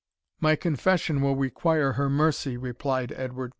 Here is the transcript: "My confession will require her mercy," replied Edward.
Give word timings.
"My 0.39 0.55
confession 0.55 1.21
will 1.21 1.35
require 1.35 1.91
her 1.93 2.09
mercy," 2.09 2.57
replied 2.57 3.11
Edward. 3.15 3.49